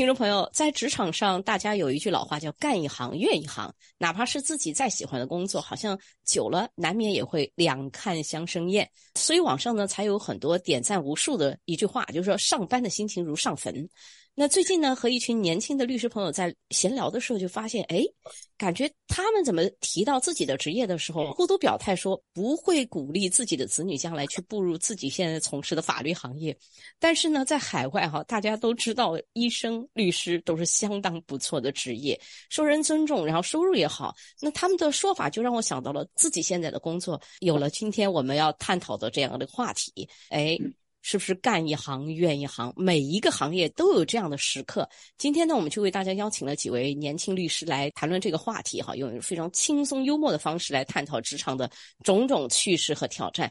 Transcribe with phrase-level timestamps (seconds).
[0.00, 8.90] 听众朋友，在职场上，大家有一句老话叫“干一行怨一行”，哪怕是自己再喜欢的工作，好像久了难免也会两看相生厌。
[9.16, 13.86] 所以网上呢，才有很多点赞无数的一句话，就是说上班的心情如上坟。
[14.40, 18.02] 那最近呢，和一群年轻的律师朋友在闲聊的时候，就发现，哎，
[18.56, 26.56] 感觉他们怎么提到自己的职业的时候，都表态说不会鼓励自己的子女将来去步入自己现在从事的法律行业。
[26.98, 32.18] 但是呢，在海外哈，大家都知道，医生、律师都是相当不错的职业，
[32.48, 34.14] 受人尊重，然后收入也好。
[34.40, 40.56] 那他们的说法就让我想到了自己现在的工作，有了今天我们要探讨的这样的话题，哎。
[41.02, 42.72] 是不是干一行怨一行？
[42.76, 44.88] 每一个行业都有这样的时刻。
[45.16, 51.70] 今天呢，我们就为大家邀请了几位年轻律师来谈论这个话题，哈，用非常轻松幽默的方式来探讨职场的
[52.04, 53.50] 种种趣事和挑战。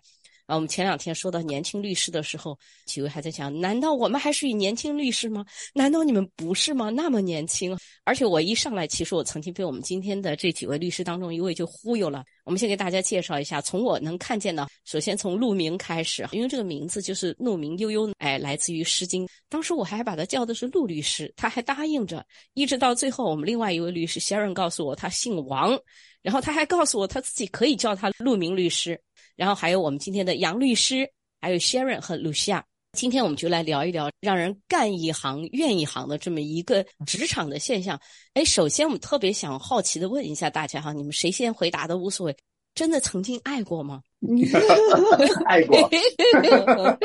[0.49, 5.45] 啊，我们前两天说到年轻律师的时候，几位还在讲：难道我们还属于年轻律师吗？
[5.75, 6.89] 难道你们不是吗？
[6.89, 12.23] 那么年轻，而且我一上来，其实我曾经被我们今天的这几位律师当中一位就忽悠了。
[12.45, 19.28] 我们先给大家介绍一下，从我能看见的，首先从陆明开始，因为这个名字就是陆明悠悠，哎，来自于《诗经》。
[19.50, 22.25] 当时我还把他叫的是陆律师，他还答应着，
[22.56, 25.80] 一直到最后，我们另外一位律师 Sharon 告诉我他姓王，
[26.23, 29.00] 然后他还告诉我他自己可以叫他陆明律师。
[29.40, 31.09] 然后还有我们今天的杨律师，
[31.40, 32.62] 还有 Sharon 和 Lucia。
[32.92, 37.98] 今天我们就来聊一聊让人干一行怨一行的这么一个职场的现象。
[38.34, 42.36] 哎，首先我们特别想好奇的问一下大家哈，你们谁先回答都无所谓。
[42.76, 44.02] 真的曾经爱过吗？
[45.48, 45.90] 爱过，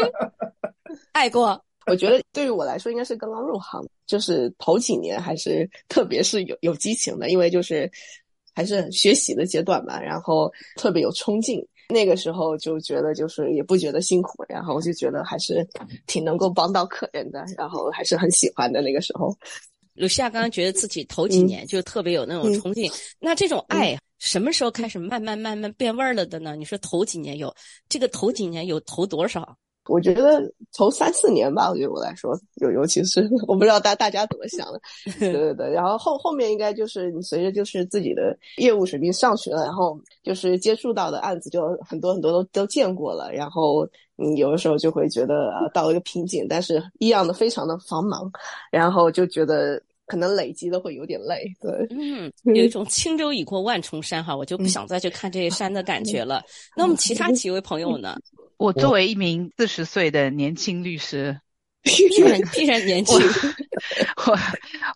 [1.13, 1.65] 爱过。
[1.87, 7.89] 我觉得对于我来说，应该是刚刚入行，就是头几年还是特别是有有激情的，因为就是
[8.57, 11.65] 还是学习的阶段嘛，然后特别有冲劲。
[11.89, 15.67] 那个时候就觉得就是也不觉得辛苦，然后我就觉得还是
[16.07, 19.37] 挺能够帮到客人的，然后还是很喜欢的那个时候。
[19.95, 26.57] 鲁西亚刚刚觉得自己头几年就特别有那种冲劲，那这种爱什么时候开始慢慢慢慢变味儿了的呢？
[26.57, 27.55] 你说头几年有
[27.89, 29.57] 这个头几年有投多少？
[29.86, 30.42] 我觉得
[30.77, 34.80] 头三四年吧，我觉得我来说，尤尤其是 我不知道大大家怎么想的，
[35.20, 35.70] 对对对。
[35.70, 43.86] 然后后后面应该就是你随着就是自己的业务水平上去了，然后就是接触到的案子就很多很多都都见过了，然后
[44.17, 48.30] 你有的时候就会觉得到了一个瓶颈，但是一样的非常的繁忙，
[48.70, 56.42] 然后就觉得可能累积的会有点累，对，嗯， 有一种轻舟已过万重山哈，我就不想再去看这些山的感觉了。
[56.77, 58.16] 那么其他几位朋友呢？
[58.64, 61.39] 我作为一名四十岁的年轻律师，
[62.17, 63.17] 依然 依然年轻。
[64.27, 64.39] 我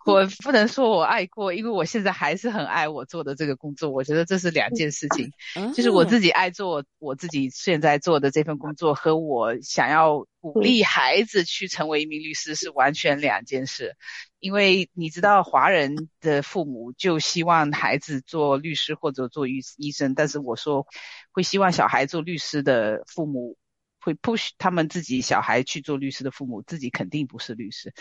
[0.06, 3.90] 我不能说我爱过，因为我现在还是很爱我做的这个工作。
[3.90, 5.30] 我觉得这是两件事情，
[5.74, 13.94] 就是我自己爱做我自己现在做的这份工作，和我想要鼓励孩子去成为一名律师是完全两件事。
[14.40, 20.86] 因为你知道，华人的父母就希望孩子做律师或者做医医生，但是我说
[21.32, 23.56] 会希望小孩做律师的父母
[24.08, 27.92] 会 push 他们自己小孩去做律师的父母，自己肯定不是律师。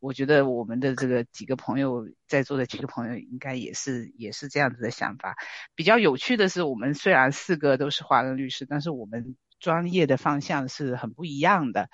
[0.00, 5.36] 我觉得我们的这个几个朋友在座的几个朋友应该也是也是这样子的想法。
[5.74, 9.36] 比较有趣的是，我们虽然四个都是华人律师，但是我们。
[9.58, 11.88] 专业的方向是很不一样的，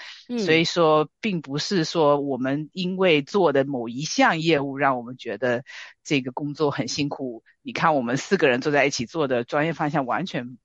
[0.45, 5.63] 所以说并不是说我们因为做的某一项业务让我们觉得
[6.03, 7.45] 这个工作很辛苦。
[7.63, 10.59] 你看我们四个人坐在一起做的专业方向完全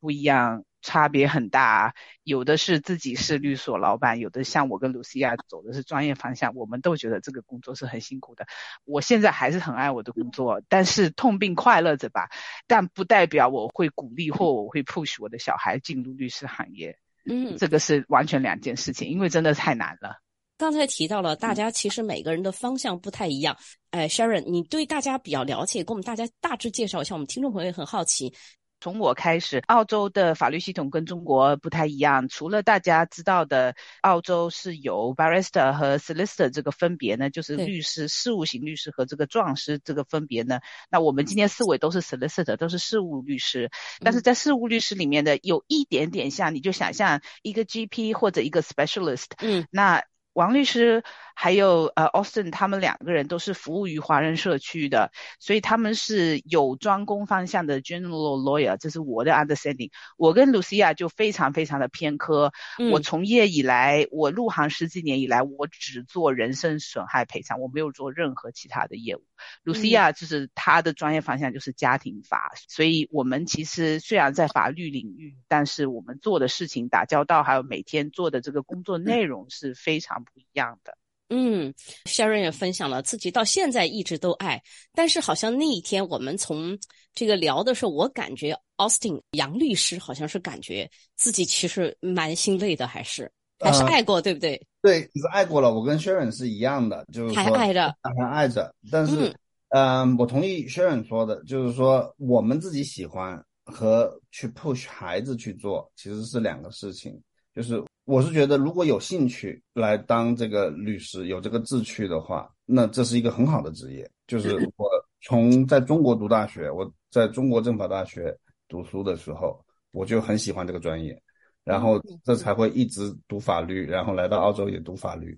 [0.00, 0.64] 不一样。
[0.80, 8.46] 差别很大，有的是自己是律所老板，有的像我跟露西亚走的是专业方向，我们都觉得这个工作是很辛苦的。
[8.84, 12.30] 我现在还是很爱我的工作，但是痛并快乐着吧。
[12.66, 16.96] 但不代表我会鼓励或我会 push 我的小孩进入律师行业。
[17.30, 20.16] 嗯，这个是完全两件事情，因为真的太难了。
[20.56, 23.56] 刚才提到了，大家其实每个人的方向不太一样。
[23.90, 28.34] 哎，Sharon，你对大家比较了解，给我们大家大致介绍一下，我们听众朋友也很好奇。
[28.80, 32.28] 从我开始，澳洲的法律系统跟中国不太一样。
[32.28, 40.60] 除了大家知道的，澳洲是有 barrister 和 solicitor 这个分别呢，就是律师、事务型律师和这个状师这个分别呢。
[40.90, 43.70] 那我们今天四位都是 solicitor，都是事务律师。
[44.00, 49.26] 但是在事务律师里面的有一点点像，你就想象一个 GP 或者一个 specialist。
[49.38, 50.04] 嗯，那
[50.38, 51.02] 王律师。
[51.40, 59.92] 还有呃，Austin 他们两个人都是服务于华人社区的，所以他们是有专攻方向的 general lawyer，这是我的 understanding。
[60.16, 62.52] 我跟 Lucia 就非常非常的偏科。
[62.90, 69.22] 我从业以来，我入行十几年以来，我只做人身损害赔偿，我没有做任何其他的业务。
[69.64, 80.96] Lucia 就是他的专业方向就是家庭法，所以我们其实虽然在法律领域，但是我们做的事情、打交道，还有每天做的这个工作内容是非常不一样的。
[81.30, 81.74] 嗯
[82.06, 84.62] ，Sharon 也分享了自己到现在一直都爱，
[84.94, 86.78] 但是好像那一天我们从
[87.14, 93.30] 这个聊的时候，我感觉 Austin 杨律师好像是感觉自己其实蛮心累的，还是
[93.60, 94.58] 还是爱过，对不对？
[94.80, 95.74] 对，是爱过了。
[95.74, 98.74] 我跟 Sharon 是一样的，就是还爱着，还爱着。
[98.90, 99.36] 但是，
[99.68, 107.20] 嗯，我同意 Sharon 说的，就是说我们自己喜欢和去 push 孩子去做，其实是两个事情。
[107.58, 114.08] 就是我是觉得，如果有兴趣来当这个律师，有这个志趣的话，那这是一个很好的职业。
[114.28, 114.88] 就是我
[115.22, 118.32] 从在中国读大学，我在中国政法大学
[118.68, 119.60] 读书的时候，
[119.90, 121.20] 我就很喜欢这个专业，
[121.64, 125.36] 然后这才会一直读法律，然后来到澳洲也读法律。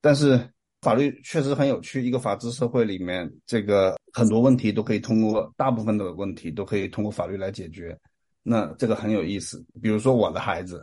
[0.00, 0.38] 但是
[0.82, 7.98] 法律确实很有趣，一个法治社会里面，这个很多问题都可以通过，大部分的问题都可以通过法律来解决。
[8.44, 9.66] 那这个很有意思。
[9.82, 10.80] 比如说我的孩子。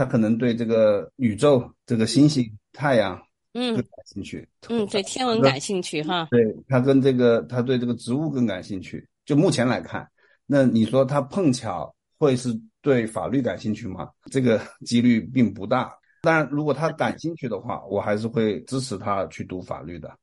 [0.00, 3.20] 他可能对这个宇宙、这个星星、太阳，
[3.52, 4.48] 嗯，更感兴趣。
[4.70, 6.26] 嗯，对天文感兴趣哈。
[6.30, 9.06] 对他跟这个，他对这个植物更感兴趣。
[9.26, 10.08] 就目前来看，
[10.46, 12.48] 那你说他碰巧会是
[12.80, 14.08] 对法律感兴趣吗？
[14.30, 15.92] 这个几率并不大。
[16.22, 20.16] 当然，如果他感兴趣的话，我还是会支持他去读法律的。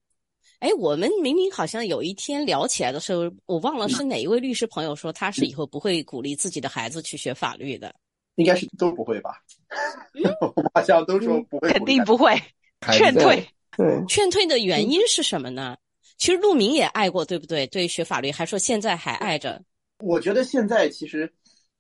[0.58, 7.94] 哎，我们明明好像有一天聊起来的时候，我忘了是哪一位律师朋友说他是以后不会鼓励自己的孩子去学法律的。
[8.38, 9.32] 应该是都不会吧？
[10.56, 12.34] 我好像都说不会，肯定不会，
[12.92, 13.46] 劝退。
[13.76, 15.78] 对，劝退的原因是什么呢？
[16.18, 17.68] 其实陆明也爱过，对不对？
[17.68, 19.62] 对，学法律还说现在还爱着。
[20.00, 21.32] 我觉得现在其实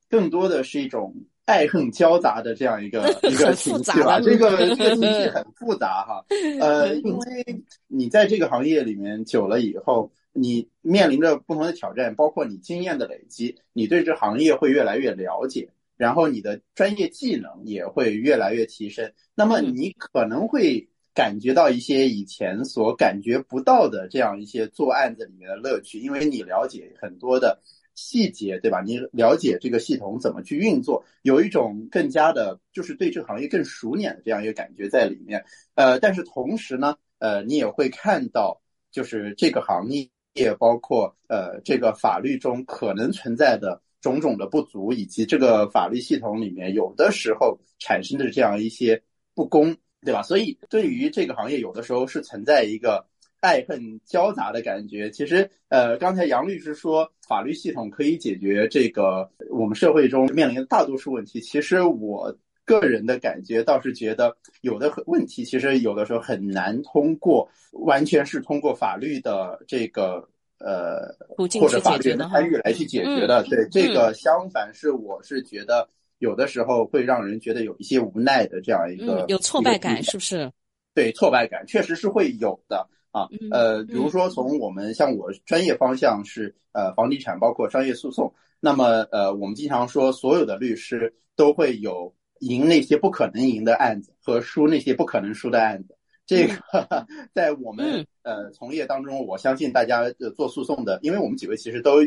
[0.10, 1.14] 更多的是一种
[1.46, 4.20] 爱恨交杂的这样一个 一个情绪吧。
[4.20, 6.26] 这个这个情绪 很复杂哈。
[6.60, 15.70] 呃，因为你在这个行业里面久了以后，你面临着不同的挑战，包括你经验的累积，你对这行业会越来越了解。
[15.98, 27.60] 然后你的专业技能也会越来越提升，那么你可能会感觉到一些以前所感觉不到的这样一些做案子里面的乐趣，因为你了解很多的
[27.96, 28.82] 细节，对吧？
[28.86, 35.44] 你了解这个系统怎么去运作，有一种更加的，就是对这个行业更熟稔的这样一个感觉在里面。
[35.74, 38.62] 呃，但是同时呢，呃，你也会看到，
[38.92, 43.82] 就是这个行业，包括呃这个法律中可能存在的。
[44.02, 49.02] 种种的不足，以及这个法律系统里面有的时候产生的这样一些
[49.34, 50.22] 不公，对吧？
[50.22, 53.06] 所以对于这个行业，有的时候是存在一个
[53.40, 55.10] 爱恨交杂的感觉。
[55.10, 61.42] 其实，呃，刚才杨律师说法律系统可以解决这个我们社会中面临的大多数问题。
[61.42, 62.34] 其实我
[62.66, 70.30] 个人的感觉倒是觉得，有的问题其实有的时候很难通过完全是通过法律的这个。
[70.60, 75.88] 呃，或者法律的参与来去解决的，对这个相反是，我是觉得
[76.20, 80.52] 有的时候会让人觉得有一些无奈的这样一个有挫败感，是不是？
[80.96, 83.28] 对，挫败感确实是会有的啊。
[83.52, 95.96] 呃，比如说从我们像我专业方向是呃房地产，包括商业诉讼，那么呃我们经常说，所有的律师都会有赢那些不可能赢的案子和输那些不可能输的案子。
[96.26, 96.56] 这个
[97.34, 102.00] 在我们呃从业当中，我相信大家做诉讼的，因为我们几位其实都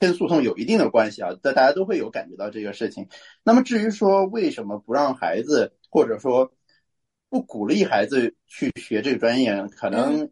[0.00, 3.06] 跟诉讼有一定的关系啊，但大家都会有感觉到这个事情。
[3.44, 6.50] 那么至于说为什么不让孩子，或者说
[7.28, 10.28] 不鼓励孩子去学这个专业，可能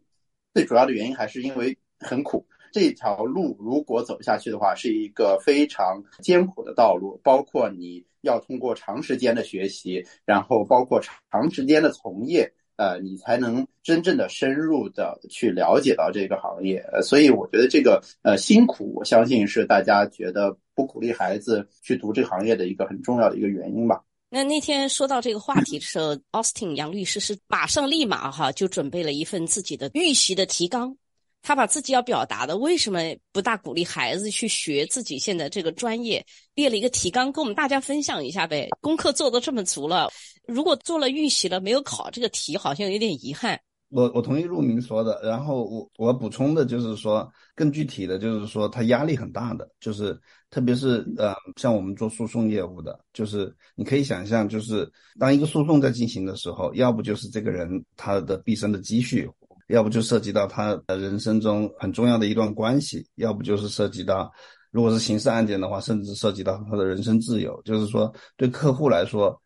[0.53, 2.45] 最主要的原因还是因为很苦。
[2.73, 12.53] 这条路如果走下去的话，是一个非常艰苦的道路，包括你要通过长时间的学习，然后包括长时间的从业。
[12.77, 24.01] 呃，你才能真正的深入的去了解到这个行业，所以我觉得这个呃辛苦，我相信是大家觉得不鼓励孩子去读这个行业的一个很重要的一个原因吧。
[24.29, 30.95] 那那天说到这个话题的时候，Austin 杨律师是马上立马哈就准备了一份自己的预习的提纲。
[31.43, 32.99] 他把自己要表达的为什么
[33.31, 38.67] 不大鼓励孩子去学自己现在这个专业，列了一个提纲，跟我们大家分享一下呗。
[38.81, 40.09] 功课做的这么足了，
[40.47, 43.59] 如果做了预习了没有考这个题，好像有点遗憾。
[43.89, 59.29] 我我同意陆明说的，然后我我补充的就是说，更具体的就是说，他压力很大的，就是特别是呃，像我们做诉讼业务的，就是你可以想象，就是当一个诉讼在进行的时候，要不就是这个人他的毕生的积蓄。
[59.69, 64.31] 要不就涉及到他人生中很重要的一段关系，要不就是涉及到，
[64.71, 67.61] 如果是刑事案件的话，甚至涉及到他的人身自由。
[67.65, 69.37] 就是说，对客户来说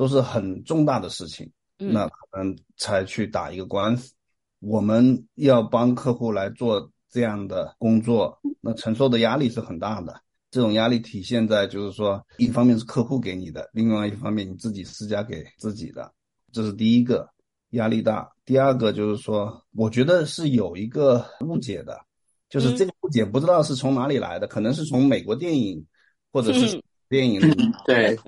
[0.00, 4.14] 都是很重大的事情，那可能才去打一个官司。
[4.60, 10.18] 我们要帮客户来做这样的工作，那承受的压力是很大的。
[10.50, 16.10] 这种压力体现在就是说，一方面是客户给你的，另外一方面你自己施加给自己的，
[16.50, 17.28] 这是第一个。
[17.72, 18.26] 压力大。
[18.46, 22.00] 第二个就是说，我觉得是有一个误解的，
[22.48, 25.84] 就是这个误解不知道是从哪里来的，可能是从美国电影
[26.32, 27.54] 或者是电影里
[27.84, 28.18] 对。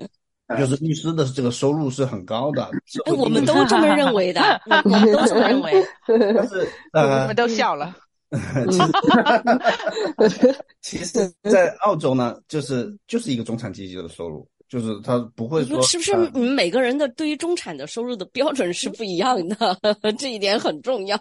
[0.57, 2.63] 就是律师的这个收入是很高的，
[3.05, 5.85] 哎我们都这么认为的，我们都这么认为。
[6.07, 7.95] 但是呃，我们都笑了。
[10.81, 16.15] 其实，在澳洲呢，就是就是一个中产阶级的收入，就是他不会说是不是？
[16.33, 19.77] 你们每个人的对于中产的收入的标准是不一样的，
[20.17, 21.19] 这一点很重要。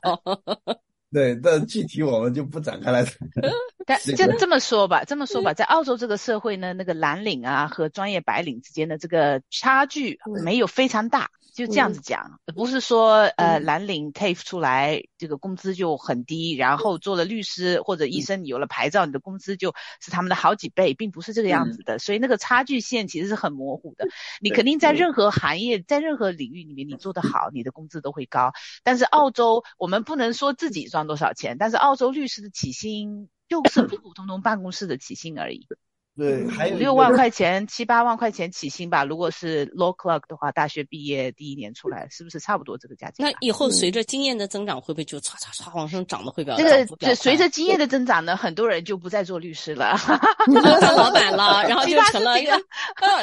[1.13, 3.15] 对，但具体我们就不展开来谈。
[3.85, 11.31] 但这这么说吧，这么说吧，在澳洲这个社会呢，那个蓝领啊和专业白领之间的这个差距没有非常大。
[11.53, 21.99] 就这样子讲，不是说呃蓝领 TAFE 出来这个工资就很低，然后做了律师或者医生，你有了牌照，你的工资就是他们的好几倍，并不是这个样子的。
[21.99, 24.09] 所以那个差距线其实是很模糊的。
[24.41, 28.53] 你肯定在任何行业，在任何领域里面，你做得好，你的工资都会高。
[28.83, 35.67] 但是澳洲，我们不能说自己赚多少钱，但是澳洲律师的起薪就 是普普通通办公室的起薪而已。
[36.15, 39.03] 对，还有六万块钱、七八万块钱起薪吧。
[39.03, 43.25] 如果是 law clerk 的话，大学毕业第一年出来，是不是差不多这个价钱？
[43.25, 46.57] 那以后随着经验的增长，会不会就唰唰唰往上涨的会比较？
[46.59, 49.97] 这个随着经验的增长呢，很多人就不再做律师了，
[50.83, 52.53] 当老板了，然后 就成了一个，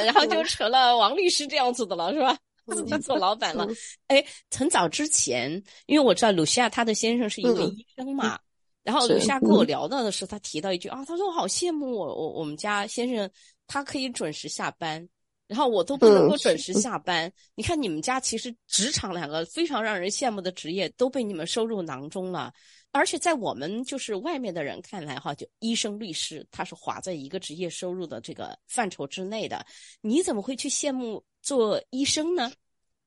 [0.04, 2.36] 然后就成了王律师这样子的了，是吧？
[2.66, 3.68] 自己做老板了。
[4.08, 4.24] 哎，
[4.56, 5.52] 很早之前，
[5.86, 8.40] 因为我知道鲁西亚他的先生是一位医生嘛。
[8.84, 13.30] 然后鲁夏跟我聊到的时候，他提到一句啊，他说我好羡慕我我我们家先生，
[13.68, 15.08] 他可以准时下班，
[15.48, 17.32] 然后我都不能够准时下班。
[17.56, 22.52] 你看你们家其实职场两个非常让人羡慕的职业都被你们收入囊中了，
[22.92, 29.64] 而且在我们就是外面的人看来哈，就医生、律师，他是划在一个职业收入的这个范畴之内的。
[30.02, 32.52] 你怎么会去羡慕做医生呢？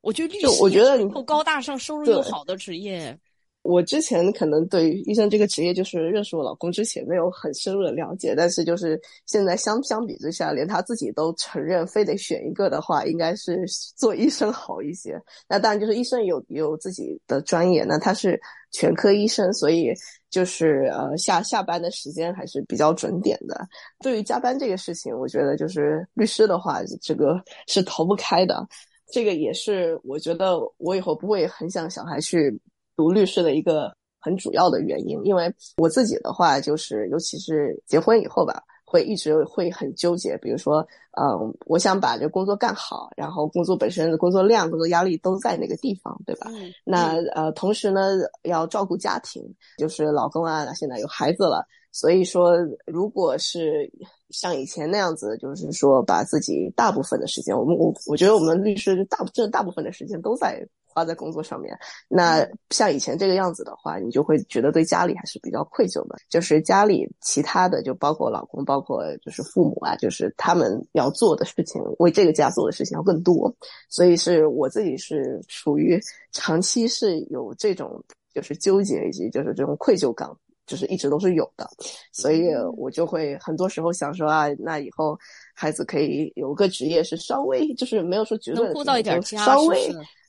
[0.02, 3.18] 我觉得律师我觉得够高大上、收入又好的职业。
[3.62, 13.64] 我之前可能对于医生这个职业，就是认识我老公之前没有很深入的了解，但是就是现在相相比之下，连他自己都承认，非得选一个的话，应该是
[13.96, 15.16] 做医生好一些。
[15.48, 18.40] 那当然就是医生有有自己的专业，那他是
[18.72, 19.94] 全科医生，所以
[20.28, 23.64] 就是呃下下班的时间还是比较准点的。
[24.00, 28.66] 对于加班这个事情，我觉得就是律师的话，这个是逃不开的。
[29.12, 32.60] 这个也是我觉得我以后不会很想小孩去。
[32.96, 40.36] 读律师的一个很主要的原因，因为我自己的话，就是尤其是结婚以后吧，会一直会很纠结。
[40.38, 40.86] 比如说，
[41.20, 46.50] 嗯，我想把这工作干好，然后工作本身的工作量、工作压力都在那个地方，对吧？
[46.84, 48.10] 那呃，同时呢，
[48.42, 49.42] 要照顾家庭，
[49.78, 52.56] 就是老公啊，现在有孩子了，所以说，
[52.86, 53.90] 如果是
[54.32, 60.66] 像以前那样子，就是说把自己大部分的时间，我们我我觉得我们律师大这大部分的时间都在。
[60.94, 61.74] 花在工作上面，
[62.06, 66.16] 那像以前这个样子的话，你就会觉得对家里还是比较愧疚的。
[66.28, 73.50] 就是家里其他的，就包括老公，包括就是父母啊，就是他们要做的事情，为这个家做的事情要更多。
[73.88, 75.98] 所以是我自己是属于
[76.30, 80.28] 长期是有这种就是纠结以及就是这种愧疚感，
[80.66, 81.68] 就是一直都是有的。
[82.12, 85.18] 所以我就会很多时候想说啊，那以后
[85.54, 89.76] 孩子可以有个职业是稍微就是没有说绝对能顾到一点家，稍微。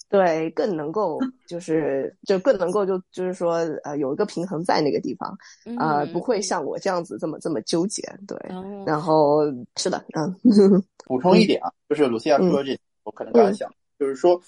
[0.09, 5.35] 对，更能够 就是就更能够就就是说呃有一个平衡在那个地方，
[5.79, 8.03] 啊不会像我这样子这么这么纠结。
[8.27, 8.37] 对，
[8.85, 9.41] 然后
[9.75, 10.83] 是的，嗯。
[11.05, 14.39] 补充一点啊，就是鲁西亚说这，我可能刚才想，就是说，呃，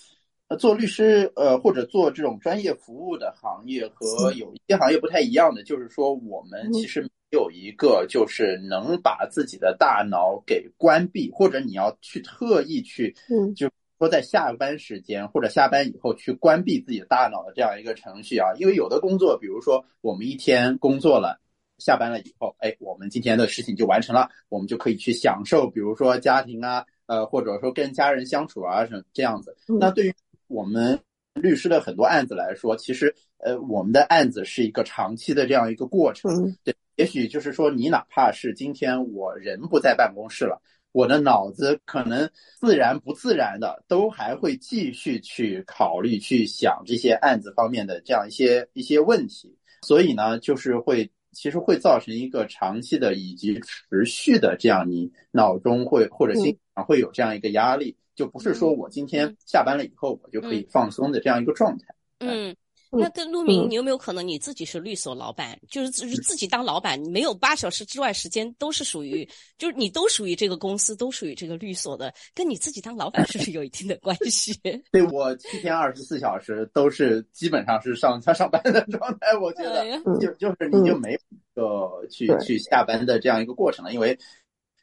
[0.55, 13.15] 做律师呃或者做这种专业服务的行业和有一些行业不太一样的，就是说我们其实有一个就是能把自己的大脑给关闭，或者你要去特意去
[13.55, 13.69] 就。
[13.97, 21.39] 说在下班时间或者下班以后去关闭自己的大脑的这样一个程序啊，因为有的工作，比如说我们一天工作了，
[21.77, 29.55] 下班了以后，哎，我们今天的事情就完成了，我们就可以去享受，比如说家庭啊，呃，或者说跟家人相处啊，什这样子。
[29.79, 30.13] 那对于
[30.47, 30.99] 我们
[31.33, 36.55] 律师的很多案子来说，其实呃，我们的案子是一个长期的这样一个过程。
[36.63, 40.61] 对，也许就是说，你哪怕是今天我人不在办公室了。
[40.91, 42.29] 我的脑子可能
[42.61, 61.85] 自然不自然的都还会继续去考虑、去想这些案子方面的这样一些一些问题，所以呢，就是会其实会造成一个长期的以及持续的这样你脑中会或者心上会有这样一个压力，就不是说我今天下班了以后我就可以放松的这样一个状态。
[62.19, 62.55] 嗯。
[62.97, 74.53] 那跟陆明，你有没有可能你自己是律所老板，就是自自己当老板，你没有八小时之外时间都是属于，就是你都属于这个公司，都属于这个律所的，跟你自己当老板是不是有一定的关系？
[74.93, 79.83] 对我七天二十四小时都是基本上是上上班的状态，我觉得
[80.21, 84.17] 就就是你就没有一个去去下班的这样一个过程了，因为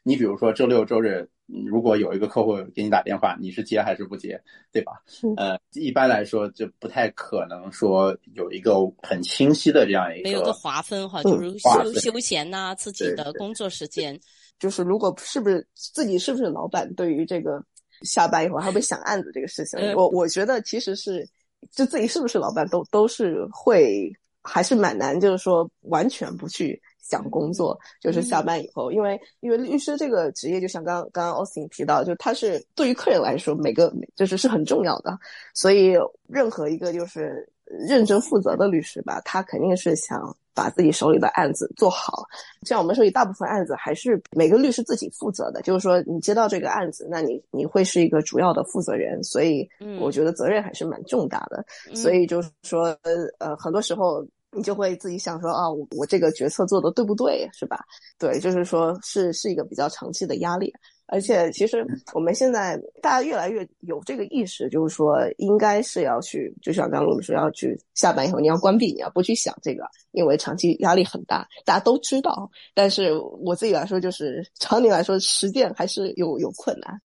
[0.03, 1.27] 你比如说周六周日。
[1.45, 4.93] 如果有一个客户给你打电话，你是接还是不接，对吧？
[5.35, 14.19] 呃，一般来说就不太可能说有一个很清晰的这样一个没有个划分哈，就是休休闲呐，自己的工作时间。
[14.59, 17.61] 就是如果是不是自己是不是老板，对于这个
[18.03, 21.27] 下班以后还会想案子这个事情，我我觉得其实是
[21.71, 24.09] 就自己是不是老板都都是会
[24.41, 26.81] 还是蛮难，就是说完全不去。
[27.03, 35.19] 想工作就是下班以后，因为因为律师这个职业，就像刚刚刚 Austin 提到，就他是对于客人来说，每个就是是很重要的，
[35.53, 35.95] 所以
[36.29, 42.23] 任何一个就是认真负责的律师吧，他肯定是想把自己手里的案子做好。
[42.61, 49.67] 像我们手里大部分案子还是每个律师自己负责的，就是说你接到这个案子，那你你会是一个主要的负责人，所以
[49.99, 51.65] 我觉得责任还是蛮重大的。
[51.93, 52.97] 所以就是说，
[53.39, 54.25] 呃，很多时候。
[54.55, 57.79] 你就会自己想说啊，我我这个决策做的对不对，是吧？
[58.17, 60.71] 对，就是说是是一个比较长期的压力，
[61.07, 72.49] 而且其实我们现在大家越来越有这个意识，就是说应该是要去，就像刚刚我们说要去下班以后你要关闭，你要不去想这个，因为长期压力很大，大家都知道。
[72.73, 76.99] 但是我自己来说，就是常年来说实践还是有有困难。